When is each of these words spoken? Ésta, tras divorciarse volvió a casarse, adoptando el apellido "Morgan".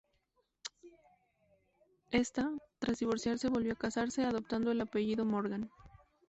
Ésta, 2.09 2.49
tras 2.79 2.97
divorciarse 2.97 3.49
volvió 3.49 3.73
a 3.73 3.75
casarse, 3.75 4.23
adoptando 4.25 4.71
el 4.71 4.81
apellido 4.81 5.25
"Morgan". 5.25 5.69